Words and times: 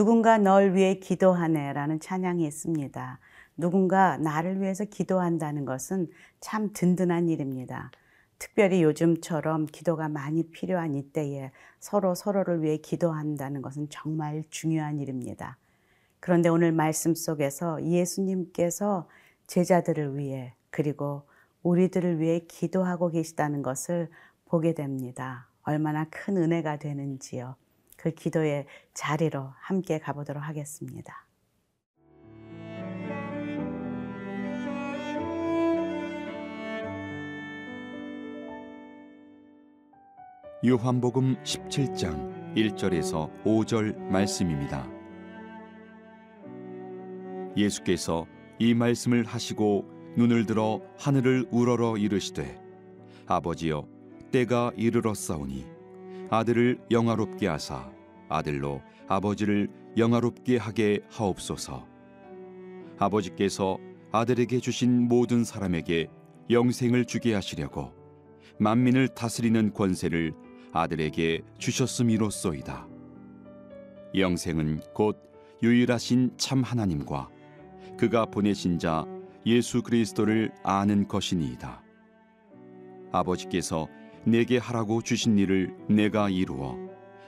누군가 0.00 0.38
널 0.38 0.74
위해 0.74 0.94
기도하네 0.94 1.74
라는 1.74 2.00
찬양이 2.00 2.46
있습니다. 2.46 3.18
누군가 3.58 4.16
나를 4.16 4.62
위해서 4.62 4.86
기도한다는 4.86 5.66
것은 5.66 6.08
참 6.40 6.70
든든한 6.72 7.28
일입니다. 7.28 7.90
특별히 8.38 8.82
요즘처럼 8.82 9.66
기도가 9.66 10.08
많이 10.08 10.44
필요한 10.44 10.94
이때에 10.94 11.50
서로 11.80 12.14
서로를 12.14 12.62
위해 12.62 12.78
기도한다는 12.78 13.60
것은 13.60 13.88
정말 13.90 14.42
중요한 14.48 15.00
일입니다. 15.00 15.58
그런데 16.18 16.48
오늘 16.48 16.72
말씀 16.72 17.14
속에서 17.14 17.84
예수님께서 17.84 19.06
제자들을 19.48 20.16
위해 20.16 20.54
그리고 20.70 21.24
우리들을 21.62 22.20
위해 22.20 22.46
기도하고 22.48 23.10
계시다는 23.10 23.60
것을 23.60 24.08
보게 24.46 24.72
됩니다. 24.72 25.46
얼마나 25.62 26.06
큰 26.08 26.38
은혜가 26.38 26.78
되는지요. 26.78 27.56
그 28.00 28.12
기도의 28.12 28.64
자리로 28.94 29.52
함께 29.58 29.98
가보도록 29.98 30.42
하겠습니다. 30.42 31.26
요한복음 40.64 41.42
17장 41.42 42.54
1절에서 42.54 43.30
5절 43.44 43.98
말씀입니다. 43.98 44.88
예수께서 47.54 48.26
이 48.58 48.72
말씀을 48.72 49.24
하시고 49.24 49.84
눈을 50.16 50.46
들어 50.46 50.80
하늘을 50.98 51.48
우러러 51.50 51.98
이르시되 51.98 52.58
아버지여 53.26 53.86
때가 54.32 54.72
이르렀사오니 54.76 55.79
아들을 56.30 56.78
영화롭게 56.90 57.46
하사 57.48 57.90
아들로 58.28 58.80
아버지를 59.08 59.68
영화롭게 59.96 60.56
하게 60.56 61.00
하옵소서 61.10 61.86
아버지께서 62.98 63.78
아들에게 64.12 64.60
주신 64.60 65.08
모든 65.08 65.44
사람에게 65.44 66.08
영생을 66.50 67.04
주게 67.04 67.34
하시려고 67.34 67.92
만민을 68.58 69.08
다스리는 69.08 69.72
권세를 69.72 70.34
아들에게 70.72 71.40
주셨음이로소이다. 71.58 72.86
영생은 74.16 74.80
곧 74.94 75.18
유일하신 75.62 76.32
참 76.36 76.62
하나님과 76.62 77.28
그가 77.98 78.26
보내신 78.26 78.78
자 78.78 79.06
예수 79.46 79.82
그리스도를 79.82 80.52
아는 80.62 81.08
것이니이다. 81.08 81.82
아버지께서 83.12 83.88
내게 84.24 84.58
하라고 84.58 85.02
주신 85.02 85.38
일을 85.38 85.74
내가 85.88 86.28
이루어 86.28 86.76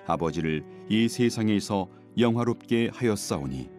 아버지를 0.06 0.64
이 0.88 1.08
세상에서 1.08 1.88
영화롭게 2.18 2.90
하였사오니 2.92 3.70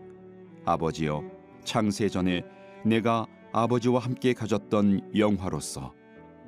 아버지여 0.66 1.24
창세 1.64 2.10
전에 2.10 2.44
내가 2.86 3.28
아버지와 3.52 4.00
함께 4.00 4.34
가졌던 4.34 5.18
영화로서 5.18 5.94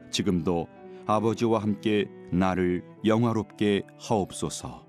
지금도 0.09 0.67
아버지와 1.05 1.59
함께 1.59 2.09
나를 2.31 2.83
영화롭게 3.05 3.83
하옵소서. 3.99 4.85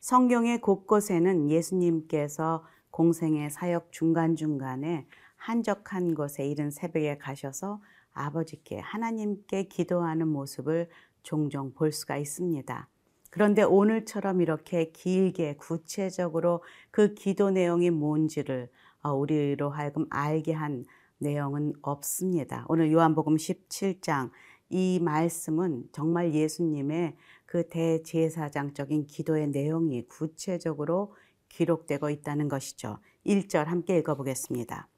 성경의 0.00 0.60
곳곳에는 0.60 1.48
예수님께서 1.50 2.64
공생의 2.90 3.50
사역 3.50 3.92
중간중간에 3.92 5.06
한적한 5.36 6.14
곳에 6.14 6.46
이른 6.46 6.70
새벽에 6.70 7.16
가셔서 7.18 7.80
아버지께 8.14 8.78
하나님께 8.78 9.64
기도하는 9.64 10.28
모습을 10.28 10.88
종종 11.22 11.72
볼 11.74 11.92
수가 11.92 12.16
있습니다. 12.16 12.88
그런데 13.30 13.62
오늘처럼 13.62 14.40
이렇게 14.40 14.92
길게 14.92 15.56
구체적으로 15.56 16.62
그 16.90 17.14
기도 17.14 17.50
내용이 17.50 17.90
뭔지를 17.90 18.70
어, 19.02 19.12
우리로 19.12 19.70
하여금 19.70 20.06
알게 20.08 20.52
한 20.52 20.84
내용은 21.18 21.72
없습니다. 21.82 22.64
오늘 22.68 22.92
요한복음 22.92 23.36
17장 23.36 24.30
이 24.70 25.00
말씀은 25.02 25.88
정말 25.92 26.32
예수님의 26.32 27.16
그 27.44 27.68
대제사장적인 27.68 29.06
기도의 29.06 29.48
내용이 29.48 30.06
구체적으로 30.08 31.14
기록되고 31.48 32.10
있다는 32.10 32.48
것이죠. 32.48 32.98
1절 33.26 33.64
함께 33.64 33.98
읽어보겠습니다. 33.98 34.88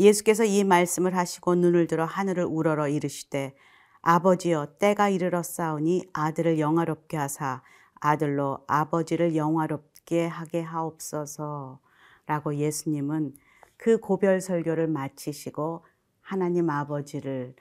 예수께서 0.00 0.44
이 0.44 0.64
말씀을 0.64 1.14
하시고 1.14 1.56
눈을 1.56 1.86
들어 1.86 2.06
하늘을 2.06 2.44
우러러 2.44 2.88
이르시되 2.88 3.54
아버지여 4.00 4.78
때가 4.78 5.10
이르렀사오니 5.10 6.08
아들을 6.14 6.58
영화롭게 6.58 7.18
하사 7.18 7.62
아들로 7.96 8.64
아버지를 8.66 9.36
영화롭게 9.36 10.26
하게 10.26 10.62
하옵소서 10.62 11.80
라고 12.24 12.54
예수님은 12.54 13.34
그 13.76 13.98
고별 13.98 14.40
설교를 14.40 14.88
마치시고 14.88 15.84
하나님 16.22 16.70
아버지를 16.70 17.54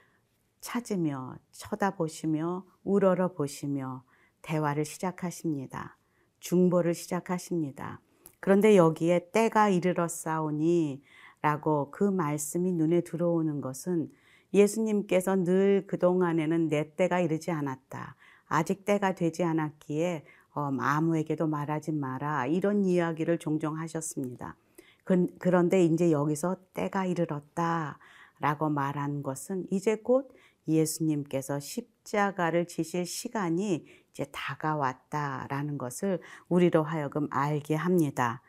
찾으며 0.61 1.35
쳐다보시며 1.51 2.65
우러러 2.85 3.33
보시며 3.33 4.03
대화를 4.41 4.85
시작하십니다. 4.85 5.97
중보를 6.39 6.93
시작하십니다. 6.93 7.99
그런데 8.39 8.77
여기에 8.77 9.31
때가 9.33 9.67
이르렀사오니 9.67 11.01
라고 11.41 11.89
그 11.91 12.03
말씀이 12.03 12.71
눈에 12.73 13.01
들어오는 13.01 13.61
것은 13.61 14.11
예수님께서 14.53 15.43
늘 15.43 15.85
그동안에는 15.87 16.67
내 16.69 16.95
때가 16.95 17.19
이르지 17.19 17.51
않았다. 17.51 18.15
아직 18.47 18.83
때가 18.83 19.15
되지 19.15 19.43
않았기에 19.43 20.25
어, 20.55 20.71
아무에게도 20.79 21.47
말하지 21.47 21.91
마라. 21.91 22.47
이런 22.47 22.83
이야기를 22.83 23.37
종종 23.37 23.77
하셨습니다. 23.77 24.55
그, 25.03 25.27
그런데 25.39 25.83
이제 25.83 26.11
여기서 26.11 26.57
때가 26.73 27.05
이르렀다 27.05 27.99
라고 28.39 28.69
말한 28.69 29.23
것은 29.23 29.65
이제 29.71 29.95
곧 29.95 30.33
예수님께서 30.67 31.59
십자가를 31.59 32.67
지실 32.67 33.05
시간이 33.05 33.85
이제 34.11 34.25
다가왔다라는 34.31 35.77
것을 35.77 36.21
우리로 36.47 36.83
하여금 36.83 37.27
알게 37.31 37.75
합니다. 37.75 38.41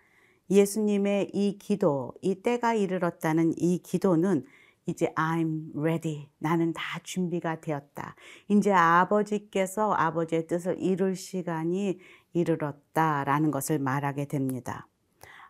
예수님의 0.51 1.31
이 1.33 1.59
기도, 1.59 2.13
이 2.21 2.43
때가 2.43 2.75
이르렀다는 2.75 3.55
이 3.57 3.79
기도는 3.79 4.45
이제 4.87 5.13
I'm 5.15 5.77
ready. 5.77 6.29
나는 6.39 6.73
다 6.73 6.99
준비가 7.03 7.61
되었다. 7.61 8.17
이제 8.49 8.73
아버지께서 8.73 9.93
아버지의 9.93 10.47
뜻을 10.47 10.77
이룰 10.81 11.15
시간이 11.15 12.01
이르렀다라는 12.33 13.51
것을 13.51 13.79
말하게 13.79 14.27
됩니다. 14.27 14.89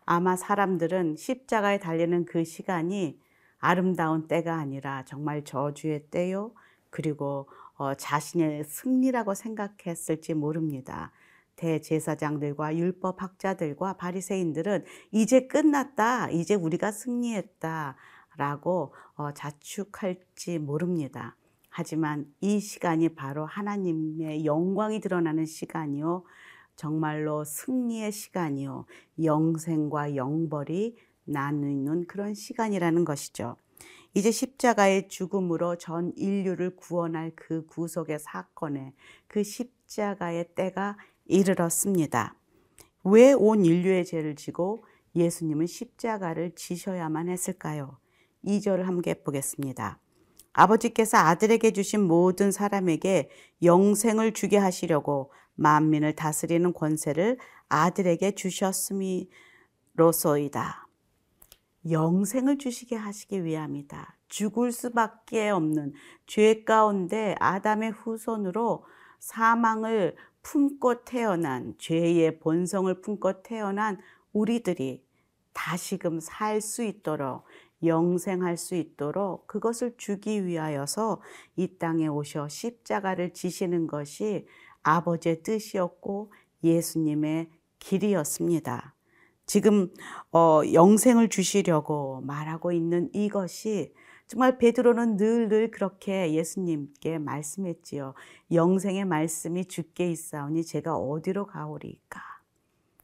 아마 0.05 0.35
사람들은 0.35 1.15
십자가에 1.15 1.79
달리는 1.79 2.25
그 2.25 2.43
시간이 2.43 3.19
아름다운 3.59 4.27
때가 4.27 4.55
아니라 4.55 5.05
정말 5.05 5.43
저주의 5.43 6.03
때요. 6.09 6.53
그리고 6.89 7.47
어, 7.75 7.95
자신의 7.95 8.65
승리라고 8.65 9.33
생각했을지 9.33 10.33
모릅니다. 10.33 11.11
대제사장들과 11.55 12.75
율법학자들과 12.75 13.93
바리새인들은 13.97 14.85
이제 15.11 15.47
끝났다. 15.47 16.29
이제 16.29 16.55
우리가 16.55 16.91
승리했다 16.91 17.95
라고 18.37 18.93
어, 19.15 19.31
자축할지 19.33 20.59
모릅니다. 20.59 21.35
하지만 21.69 22.33
이 22.41 22.59
시간이 22.59 23.09
바로 23.15 23.45
하나님의 23.45 24.45
영광이 24.45 24.99
드러나는 24.99 25.45
시간이요. 25.45 26.23
정말로 26.75 27.43
승리의 27.43 28.11
시간이요. 28.11 28.85
영생과 29.23 30.15
영벌이 30.15 30.97
나누는 31.25 32.07
그런 32.07 32.33
시간이라는 32.33 33.05
것이죠. 33.05 33.55
이제 34.13 34.31
십자가의 34.31 35.07
죽음으로 35.07 35.77
전 35.77 36.11
인류를 36.17 36.75
구원할 36.75 37.31
그 37.35 37.65
구속의 37.65 38.19
사건에 38.19 38.93
그 39.27 39.43
십자가의 39.43 40.53
때가 40.55 40.97
이르렀습니다. 41.25 42.35
왜 43.03 43.33
온 43.33 43.65
인류의 43.65 44.05
죄를 44.05 44.35
지고 44.35 44.85
예수님은 45.15 45.67
십자가를 45.67 46.55
지셔야만 46.55 47.29
했을까요? 47.29 47.97
2절을 48.45 48.83
함께 48.83 49.13
보겠습니다. 49.15 49.99
아버지께서 50.53 51.17
아들에게 51.17 51.71
주신 51.71 52.01
모든 52.07 52.51
사람에게 52.51 53.29
영생을 53.63 54.33
주게 54.33 54.57
하시려고 54.57 55.31
만민을 55.55 56.15
다스리는 56.15 56.73
권세를 56.73 57.37
아들에게 57.69 58.31
주셨음이로소이다. 59.95 60.87
영생을 61.89 62.57
주시게 62.57 62.95
하시기 62.95 63.43
위함이다. 63.43 64.17
죽을 64.27 64.71
수밖에 64.71 65.49
없는 65.49 65.93
죄 66.27 66.63
가운데 66.63 67.35
아담의 67.39 67.91
후손으로 67.91 68.85
사망을 69.19 70.15
품고 70.43 71.03
태어난 71.03 71.75
죄의 71.77 72.39
본성을 72.39 73.01
품고 73.01 73.43
태어난 73.43 73.99
우리들이 74.33 75.03
다시금 75.53 76.19
살 76.19 76.61
수 76.61 76.83
있도록 76.83 77.43
영생할 77.83 78.57
수 78.57 78.75
있도록 78.75 79.47
그것을 79.47 79.95
주기 79.97 80.45
위하여서 80.45 81.21
이 81.55 81.77
땅에 81.77 82.07
오셔 82.07 82.47
십자가를 82.47 83.33
지시는 83.33 83.87
것이 83.87 84.45
아버지의 84.83 85.43
뜻이었고 85.43 86.31
예수님의 86.63 87.49
길이었습니다. 87.79 88.93
지금 89.47 89.91
어, 90.31 90.61
영생을 90.71 91.29
주시려고 91.29 92.21
말하고 92.21 92.71
있는 92.71 93.09
이것이 93.13 93.93
정말 94.31 94.57
베드로는 94.57 95.17
늘늘 95.17 95.71
그렇게 95.71 96.31
예수님께 96.31 97.19
말씀했지요. 97.19 98.13
영생의 98.53 99.03
말씀이 99.03 99.65
주께 99.65 100.09
있사오니 100.09 100.63
제가 100.63 100.95
어디로 100.95 101.47
가오리까? 101.47 102.21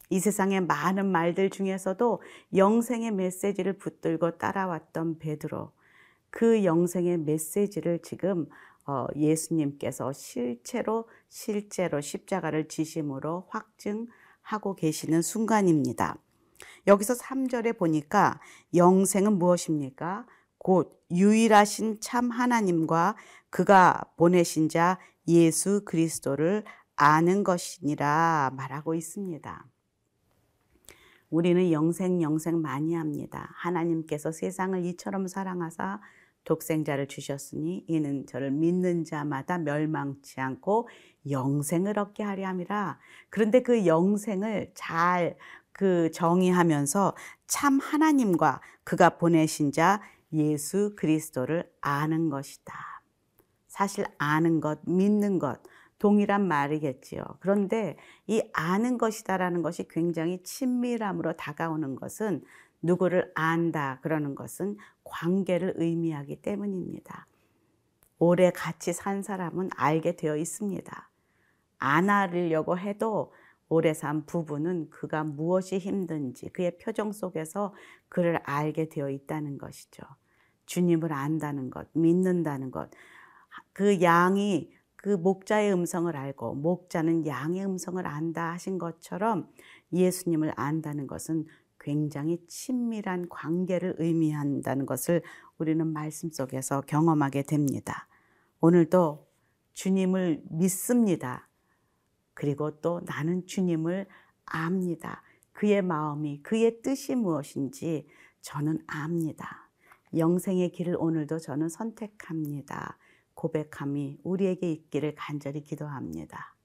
이 0.09 0.21
세상의 0.21 0.61
많은 0.61 1.11
말들 1.11 1.49
중에서도 1.49 2.21
영생의 2.55 3.11
메시지를 3.11 3.73
붙들고 3.73 4.37
따라왔던 4.37 5.19
베드로. 5.19 5.73
그 6.29 6.63
영생의 6.63 7.17
메시지를 7.17 7.99
지금 8.03 8.47
어, 8.85 9.07
예수님께서 9.13 10.13
실제로 10.13 11.09
실제로 11.27 11.99
십자가를 11.99 12.69
지심으로 12.69 13.47
확증하고 13.49 14.75
계시는 14.77 15.21
순간입니다. 15.21 16.19
여기서 16.87 17.15
3절에 17.15 17.77
보니까 17.77 18.39
영생은 18.73 19.37
무엇입니까? 19.37 20.25
곧 20.57 20.96
유일하신 21.11 21.97
참 22.01 22.29
하나님과 22.29 23.15
그가 23.49 24.03
보내신 24.17 24.69
자 24.69 24.99
예수 25.27 25.83
그리스도를 25.85 26.63
아는 26.95 27.43
것이니라 27.43 28.51
말하고 28.55 28.93
있습니다. 28.93 29.65
우리는 31.29 31.71
영생 31.71 32.21
영생 32.21 32.61
많이 32.61 32.93
합니다. 32.95 33.49
하나님께서 33.55 34.31
세상을 34.31 34.85
이처럼 34.85 35.27
사랑하사 35.27 35.99
독생자를 36.45 37.07
주셨으니 37.07 37.83
이는 37.89 38.25
저를 38.25 38.51
믿는 38.51 39.03
자마다 39.03 39.57
멸망치 39.57 40.39
않고 40.39 40.87
영생을 41.29 41.99
얻게 41.99 42.23
하려 42.23 42.47
함이라. 42.47 42.99
그런데 43.29 43.61
그 43.61 43.85
영생을 43.85 44.71
잘 44.73 45.35
그 45.77 46.09
정의하면서 46.11 47.13
참 47.45 47.79
하나님과 47.79 48.61
그가 48.83 49.17
보내신 49.17 49.71
자 49.71 50.01
예수 50.33 50.93
그리스도를 50.95 51.69
아는 51.81 52.29
것이다. 52.29 52.73
사실 53.67 54.05
아는 54.17 54.59
것, 54.59 54.79
믿는 54.85 55.39
것, 55.39 55.61
동일한 55.99 56.47
말이겠지요. 56.47 57.23
그런데 57.39 57.97
이 58.27 58.43
아는 58.53 58.97
것이다라는 58.97 59.61
것이 59.61 59.87
굉장히 59.87 60.41
친밀함으로 60.43 61.37
다가오는 61.37 61.95
것은 61.95 62.43
누구를 62.81 63.31
안다 63.35 63.99
그러는 64.01 64.35
것은 64.35 64.77
관계를 65.03 65.73
의미하기 65.77 66.41
때문입니다. 66.41 67.27
오래 68.19 68.51
같이 68.51 68.93
산 68.93 69.23
사람은 69.23 69.69
알게 69.75 70.15
되어 70.15 70.37
있습니다. 70.37 71.09
안 71.79 72.09
알으려고 72.09 72.77
해도 72.77 73.31
오래 73.69 73.93
산 73.93 74.25
부부는 74.25 74.89
그가 74.89 75.23
무엇이 75.23 75.77
힘든지 75.77 76.49
그의 76.49 76.77
표정 76.77 77.11
속에서 77.11 77.73
그를 78.09 78.37
알게 78.43 78.89
되어 78.89 79.09
있다는 79.09 79.57
것이죠. 79.57 80.03
주님을 80.65 81.11
안다는 81.11 81.69
것, 81.69 81.87
믿는다는 81.93 82.71
것. 82.71 82.89
그 83.73 84.01
양이 84.01 84.71
그 84.95 85.09
목자의 85.09 85.73
음성을 85.73 86.15
알고 86.15 86.55
목자는 86.55 87.25
양의 87.25 87.65
음성을 87.65 88.05
안다 88.05 88.51
하신 88.53 88.77
것처럼 88.77 89.49
예수님을 89.93 90.53
안다는 90.55 91.07
것은 91.07 91.45
굉장히 91.79 92.43
친밀한 92.47 93.29
관계를 93.29 93.95
의미한다는 93.99 94.85
것을 94.85 95.21
우리는 95.57 95.85
말씀 95.87 96.31
속에서 96.31 96.81
경험하게 96.81 97.43
됩니다. 97.43 98.07
오늘도 98.59 99.27
주님을 99.73 100.41
믿습니다. 100.49 101.46
그리고 102.37 102.79
또 102.81 103.01
나는 103.03 103.47
주님을 103.47 104.05
압니다. 104.45 105.23
그의 105.53 105.81
마음이, 105.81 106.43
그의 106.43 106.83
뜻이 106.83 107.15
무엇인지 107.15 108.07
저는 108.41 108.83
압니다. 108.85 109.71
영생의 110.15 110.71
길을 110.71 110.97
오늘도 110.99 111.39
저는 111.39 111.67
선택합니다. 111.67 112.99
고백함이 113.33 114.19
우리에게 114.23 114.71
있기를 114.71 115.15
간절히 115.15 115.63
기도합니다. 115.63 116.56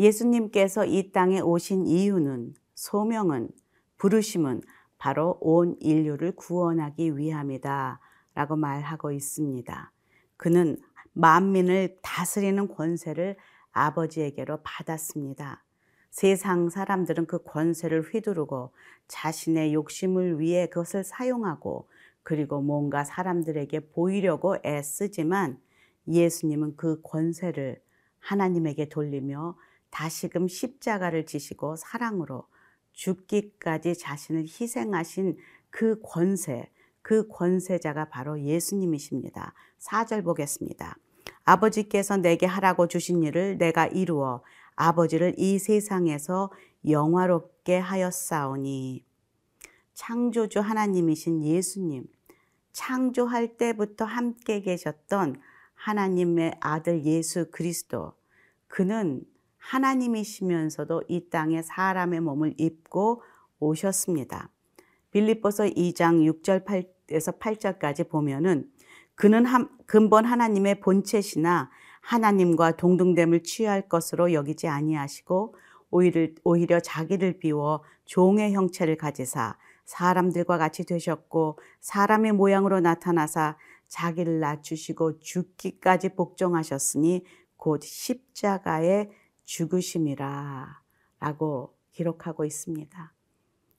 예수님께서 0.00 0.86
이 0.86 1.12
땅에 1.12 1.40
오신 1.40 1.86
이유는 1.86 2.54
소명은 2.74 3.50
부르심은 3.98 4.62
바로 4.96 5.36
온 5.42 5.76
인류를 5.78 6.32
구원하기 6.32 7.18
위함이다. 7.18 8.00
라고 8.34 8.56
말하고 8.56 9.12
있습니다. 9.12 9.92
그는 10.38 10.78
만민을 11.12 11.98
다스리는 12.00 12.68
권세를 12.68 13.36
아버지에게로 13.72 14.60
받았습니다. 14.62 15.62
세상 16.10 16.70
사람들은 16.70 17.26
그 17.26 17.42
권세를 17.42 18.02
휘두르고 18.02 18.72
자신의 19.08 19.74
욕심을 19.74 20.40
위해 20.40 20.66
그것을 20.66 21.04
사용하고 21.04 21.88
그리고 22.22 22.62
뭔가 22.62 23.04
사람들에게 23.04 23.90
보이려고 23.90 24.56
애쓰지만 24.64 25.60
예수님은 26.08 26.76
그 26.76 27.00
권세를 27.02 27.82
하나님에게 28.18 28.88
돌리며 28.88 29.56
다시금 29.90 30.48
십자가를 30.48 31.26
지시고 31.26 31.76
사랑으로 31.76 32.44
죽기까지 32.92 33.96
자신을 33.96 34.42
희생하신 34.42 35.36
그 35.70 36.00
권세, 36.02 36.70
그 37.02 37.28
권세자가 37.28 38.08
바로 38.08 38.40
예수님이십니다. 38.40 39.54
4절 39.78 40.24
보겠습니다. 40.24 40.96
아버지께서 41.44 42.16
내게 42.16 42.46
하라고 42.46 42.86
주신 42.86 43.22
일을 43.22 43.58
내가 43.58 43.86
이루어 43.86 44.42
아버지를 44.76 45.34
이 45.38 45.58
세상에서 45.58 46.50
영화롭게 46.88 47.78
하였사오니 47.78 49.04
창조주 49.94 50.60
하나님이신 50.60 51.44
예수님 51.44 52.06
창조할 52.72 53.56
때부터 53.56 54.04
함께 54.04 54.60
계셨던 54.60 55.40
하나님의 55.74 56.56
아들 56.60 57.04
예수 57.04 57.50
그리스도 57.50 58.14
그는 58.68 59.24
하나님이시면서도 59.60 61.04
이 61.08 61.28
땅에 61.30 61.62
사람의 61.62 62.20
몸을 62.20 62.54
입고 62.58 63.22
오셨습니다. 63.60 64.50
빌립보서 65.12 65.64
2장 65.64 66.24
6절 66.42 66.64
8에서 66.64 67.38
8절까지 67.38 68.08
보면은 68.08 68.68
그는 69.14 69.44
한, 69.44 69.68
근본 69.86 70.24
하나님의 70.24 70.80
본체시나 70.80 71.70
하나님과 72.00 72.72
동등됨을 72.72 73.42
취할 73.42 73.88
것으로 73.88 74.32
여기지 74.32 74.66
아니하시고 74.66 75.54
오히려, 75.90 76.80
자기를 76.80 77.38
비워 77.38 77.82
종의 78.06 78.54
형체를 78.54 78.96
가지사 78.96 79.58
사람들과 79.84 80.56
같이 80.56 80.84
되셨고 80.84 81.58
사람의 81.80 82.32
모양으로 82.32 82.80
나타나사 82.80 83.56
자기를 83.88 84.38
낮추시고 84.38 85.18
죽기까지 85.18 86.10
복종하셨으니 86.10 87.24
곧 87.56 87.82
십자가의 87.82 89.10
죽으심이라 89.50 90.80
라고 91.18 91.76
기록하고 91.90 92.44
있습니다. 92.44 93.12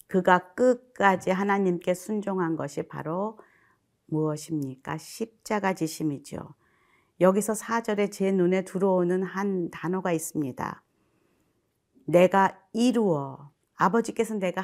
그가 0.07 0.53
끝까지 0.53 1.31
하나님께 1.31 1.93
순종한 1.93 2.57
것이 2.57 2.83
바로 2.83 3.39
무엇입니까? 4.07 4.97
십자가 4.97 5.73
지심이죠. 5.73 6.55
여기서 7.21 7.53
4절에 7.53 8.11
제 8.11 8.33
눈에 8.33 8.65
들어오는 8.65 9.23
한 9.23 9.71
단어가 9.71 10.11
있습니다. 10.11 10.83
내가 12.05 12.59
이루어. 12.73 13.51
아버지께서 13.75 14.35
내가 14.35 14.61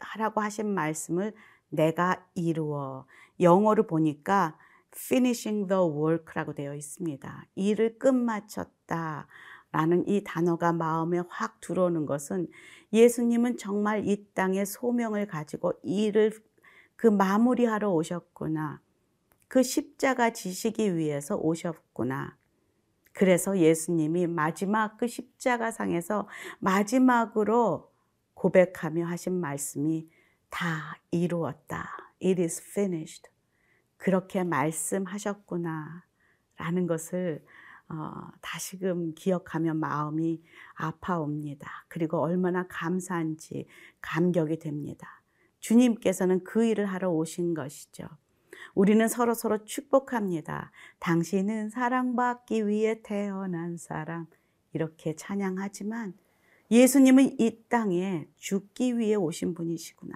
하라고 0.00 0.42
하신 0.42 0.74
말씀을 0.74 1.32
내가 1.70 2.26
이루어. 2.34 3.06
영어로 3.40 3.86
보니까 3.86 4.58
finishing 4.94 5.68
the 5.68 5.82
work라고 5.82 6.52
되어 6.52 6.74
있습니다. 6.74 7.46
일을 7.54 7.98
끝마쳤다. 7.98 9.26
라는 9.72 10.06
이 10.08 10.24
단어가 10.24 10.72
마음에 10.72 11.20
확 11.28 11.60
들어오는 11.60 12.06
것은 12.06 12.48
예수님은 12.92 13.56
정말 13.56 14.06
이 14.08 14.26
땅에 14.34 14.64
소명을 14.64 15.26
가지고 15.26 15.74
일을 15.82 16.32
그 16.96 17.06
마무리하러 17.06 17.90
오셨구나. 17.92 18.80
그 19.48 19.62
십자가 19.62 20.30
지시기 20.32 20.96
위해서 20.96 21.36
오셨구나. 21.36 22.36
그래서 23.12 23.58
예수님이 23.58 24.26
마지막 24.26 24.96
그 24.96 25.06
십자가 25.06 25.70
상에서 25.70 26.28
마지막으로 26.58 27.90
고백하며 28.34 29.06
하신 29.06 29.40
말씀이 29.40 30.08
다 30.48 30.96
이루었다. 31.10 31.88
It 32.22 32.40
is 32.40 32.62
finished. 32.62 33.30
그렇게 33.96 34.44
말씀하셨구나. 34.44 36.04
라는 36.56 36.86
것을 36.86 37.44
어, 37.90 38.28
다시금 38.40 39.14
기억하면 39.14 39.78
마음이 39.78 40.40
아파옵니다. 40.74 41.86
그리고 41.88 42.18
얼마나 42.18 42.66
감사한지 42.68 43.66
감격이 44.00 44.60
됩니다. 44.60 45.22
주님께서는 45.58 46.44
그 46.44 46.64
일을 46.64 46.86
하러 46.86 47.10
오신 47.10 47.54
것이죠. 47.54 48.06
우리는 48.74 49.06
서로 49.08 49.34
서로 49.34 49.64
축복합니다. 49.64 50.70
당신은 51.00 51.70
사랑받기 51.70 52.68
위해 52.68 53.02
태어난 53.02 53.76
사람. 53.76 54.26
이렇게 54.72 55.16
찬양하지만 55.16 56.14
예수님은 56.70 57.40
이 57.40 57.64
땅에 57.68 58.28
죽기 58.36 58.98
위해 58.98 59.16
오신 59.16 59.54
분이시구나. 59.54 60.14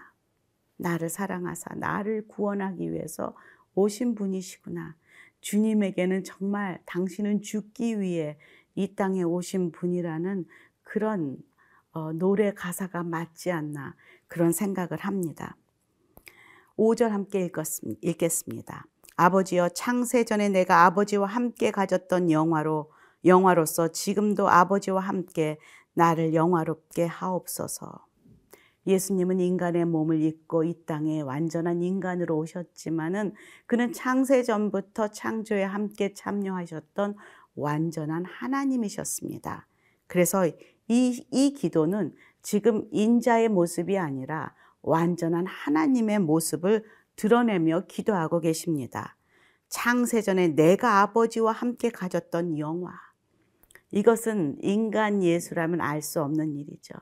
나를 0.77 1.09
사랑하사 1.09 1.75
나를 1.75 2.29
구원하기 2.29 2.93
위해서 2.93 3.37
오신 3.75 4.15
분이시구나. 4.15 4.95
주님에게는 5.45 6.25
정말 6.25 6.81
당신은 6.87 7.43
죽기 7.43 8.01
위해 8.01 8.39
이 8.75 8.95
땅에 8.95 9.23
오신 9.23 9.73
분이라는 9.73 10.47
그런 10.83 11.37
어, 11.93 12.13
노래 12.13 12.55
가사가 12.55 13.03
맞지 13.03 13.53
않나 13.53 13.95
그런 14.27 14.53
생각을 14.53 14.99
합니다. 15.01 15.57
5절 16.79 17.11
함께 17.11 17.51
읽겠습니다. 18.01 18.87
아버지여 19.17 19.69
창세 19.69 20.25
전에 20.25 20.49
내가 20.49 20.87
아버지와 20.87 21.27
함께 21.27 21.71
가졌던 21.71 22.31
영화로 22.31 22.91
영화로서 23.27 23.89
지금도 23.89 24.49
아버지와 24.49 25.01
함께 25.01 25.59
나를 25.93 26.33
영화롭게 26.33 27.05
하옵소서. 27.05 28.07
예수님은 28.87 29.41
인간의 29.41 29.87
몸을 29.87 30.23
입고 30.23 30.65
이 30.65 30.85
땅에 30.87 31.21
완전한 31.21 31.83
인간으로 31.83 32.37
오셨지만은 32.37 33.33
그는 33.67 33.93
창세 33.93 34.43
전부터 34.43 35.09
창조에 35.09 35.63
함께 35.63 36.13
참여하셨던 36.13 37.17
완전한 37.55 38.25
하나님이셨습니다. 38.25 39.67
그래서 40.07 40.47
이, 40.47 41.27
이 41.31 41.53
기도는 41.55 42.15
지금 42.43 42.87
인자의 42.91 43.49
모습이 43.49 43.97
아니라 43.97 44.55
완전한 44.83 45.47
하나님의 45.47 46.19
모습을 46.19 46.85
드러내며 47.17 47.85
기도하고 47.89 48.41
계십니다. 48.41 49.17
창세전에 49.69 50.49
내가 50.49 51.01
아버지와 51.01 51.53
함께 51.53 51.89
가졌던 51.89 52.59
영화. 52.59 52.93
이것은 53.93 54.59
인간 54.61 55.23
예수라면 55.23 55.81
알 55.81 56.03
수 56.03 56.21
없는 56.21 56.57
일이죠. 56.57 56.95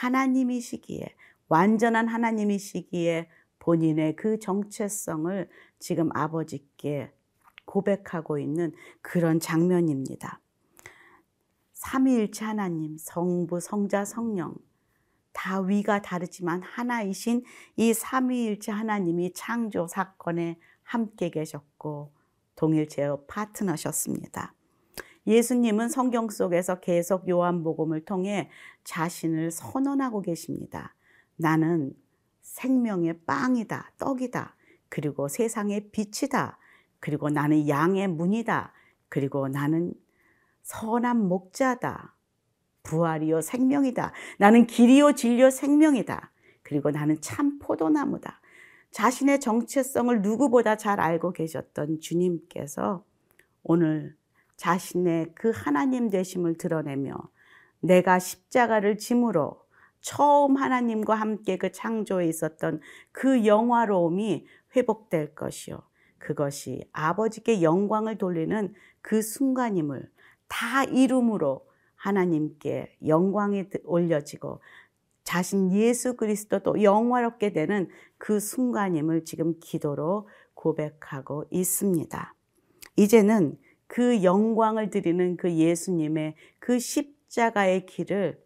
하나님이시기에, 0.00 1.14
완전한 1.48 2.08
하나님이시기에 2.08 3.28
본인의 3.58 4.16
그 4.16 4.38
정체성을 4.38 5.48
지금 5.78 6.10
아버지께 6.14 7.12
고백하고 7.64 8.38
있는 8.38 8.72
그런 9.00 9.40
장면입니다. 9.40 10.40
삼위일체 11.72 12.44
하나님, 12.44 12.96
성부, 12.98 13.60
성자, 13.60 14.04
성령, 14.04 14.54
다 15.32 15.60
위가 15.60 16.02
다르지만 16.02 16.62
하나이신 16.62 17.44
이 17.76 17.92
삼위일체 17.92 18.72
하나님이 18.72 19.32
창조 19.32 19.86
사건에 19.86 20.58
함께 20.82 21.30
계셨고 21.30 22.12
동일체의 22.56 23.18
파트너셨습니다. 23.26 24.53
예수님은 25.26 25.88
성경 25.88 26.28
속에서 26.28 26.80
계속 26.80 27.28
요한복음을 27.28 28.04
통해 28.04 28.50
자신을 28.84 29.50
선언하고 29.50 30.22
계십니다. 30.22 30.94
나는 31.36 31.92
생명의 32.42 33.20
빵이다, 33.26 33.92
떡이다. 33.98 34.56
그리고 34.88 35.28
세상의 35.28 35.90
빛이다. 35.90 36.58
그리고 37.00 37.30
나는 37.30 37.68
양의 37.68 38.08
문이다. 38.08 38.72
그리고 39.08 39.48
나는 39.48 39.92
선한 40.62 41.26
목자다. 41.28 42.14
부활이요 42.82 43.40
생명이다. 43.40 44.12
나는 44.38 44.66
길이요 44.66 45.14
진리요 45.14 45.50
생명이다. 45.50 46.30
그리고 46.62 46.90
나는 46.90 47.20
참 47.20 47.58
포도나무다. 47.58 48.40
자신의 48.90 49.40
정체성을 49.40 50.22
누구보다 50.22 50.76
잘 50.76 51.00
알고 51.00 51.32
계셨던 51.32 52.00
주님께서 52.00 53.04
오늘 53.62 54.16
자신의 54.56 55.32
그 55.34 55.52
하나님 55.54 56.10
되심을 56.10 56.56
드러내며 56.56 57.16
내가 57.80 58.18
십자가를 58.18 58.98
짐으로 58.98 59.62
처음 60.00 60.56
하나님과 60.56 61.14
함께 61.14 61.56
그 61.56 61.72
창조에 61.72 62.28
있었던 62.28 62.80
그 63.10 63.46
영화로움이 63.46 64.46
회복될 64.76 65.34
것이요. 65.34 65.80
그것이 66.18 66.82
아버지께 66.92 67.62
영광을 67.62 68.18
돌리는 68.18 68.74
그 69.00 69.22
순간임을 69.22 70.10
다 70.48 70.84
이름으로 70.84 71.66
하나님께 71.96 72.96
영광이 73.06 73.64
올려지고 73.84 74.60
자신 75.22 75.72
예수 75.72 76.16
그리스도도 76.16 76.82
영화롭게 76.82 77.52
되는 77.52 77.88
그 78.18 78.40
순간임을 78.40 79.24
지금 79.24 79.54
기도로 79.58 80.28
고백하고 80.52 81.44
있습니다. 81.50 82.34
이제는 82.96 83.58
그 83.94 84.24
영광을 84.24 84.90
드리는 84.90 85.36
그 85.36 85.54
예수님의 85.54 86.34
그 86.58 86.80
십자가의 86.80 87.86
길을 87.86 88.44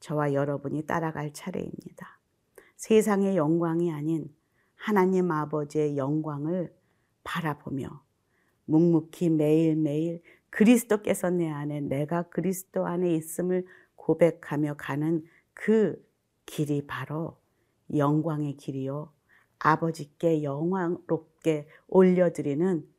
저와 0.00 0.32
여러분이 0.32 0.86
따라갈 0.86 1.32
차례입니다. 1.32 2.18
세상의 2.74 3.36
영광이 3.36 3.92
아닌 3.92 4.34
하나님 4.74 5.30
아버지의 5.30 5.96
영광을 5.96 6.74
바라보며 7.22 8.02
묵묵히 8.64 9.30
매일매일 9.30 10.20
그리스도께서 10.50 11.30
내 11.30 11.48
안에 11.48 11.80
내가 11.80 12.22
그리스도 12.24 12.84
안에 12.84 13.14
있음을 13.14 13.64
고백하며 13.94 14.74
가는 14.78 15.24
그 15.54 16.04
길이 16.44 16.84
바로 16.84 17.36
영광의 17.94 18.56
길이요. 18.56 19.12
아버지께 19.60 20.42
영광롭게 20.42 21.68
올려드리는 21.86 22.97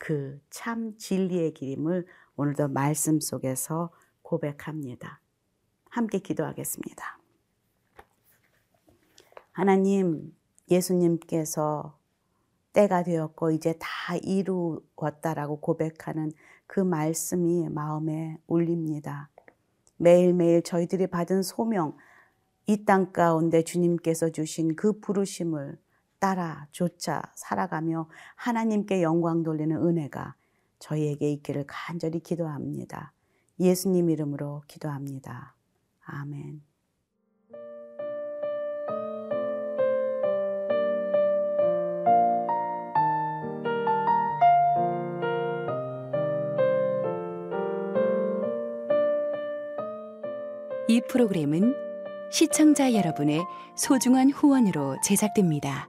그 0.00 0.40
참 0.50 0.96
진리의 0.98 1.54
길임을 1.54 2.06
오늘도 2.36 2.68
말씀 2.68 3.20
속에서 3.20 3.90
고백합니다. 4.22 5.20
함께 5.90 6.18
기도하겠습니다. 6.20 7.18
하나님, 9.52 10.34
예수님께서 10.70 11.98
때가 12.72 13.02
되었고 13.02 13.50
이제 13.50 13.74
다 13.78 14.16
이루었다라고 14.16 15.60
고백하는 15.60 16.32
그 16.66 16.80
말씀이 16.80 17.68
마음에 17.68 18.38
울립니다. 18.46 19.28
매일매일 19.98 20.62
저희들이 20.62 21.08
받은 21.08 21.42
소명, 21.42 21.96
이 22.66 22.84
땅 22.86 23.12
가운데 23.12 23.62
주님께서 23.62 24.30
주신 24.30 24.76
그 24.76 25.00
부르심을 25.00 25.78
따라 26.20 26.68
쫓아 26.70 27.22
살아가며 27.34 28.08
하나님께 28.36 29.02
영광 29.02 29.42
돌리는 29.42 29.74
은혜가 29.74 30.36
저희에게 30.78 31.32
있기를 31.32 31.64
간절히 31.66 32.20
기도합니다. 32.20 33.12
예수님 33.58 34.10
이름으로 34.10 34.62
기도합니다. 34.68 35.56
아멘. 36.04 36.62
이 50.88 51.00
프로그램은 51.08 51.74
시청자 52.32 52.94
여러분의 52.94 53.44
소중한 53.76 54.30
후원으로 54.30 54.96
제작됩니다. 55.04 55.88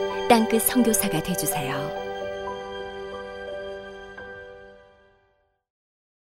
땅끝 0.31 0.61
선교사가 0.61 1.21
되주세요 1.21 2.10